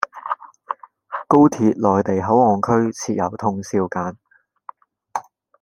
[1.27, 4.17] 高鐵內地口岸區設有通宵更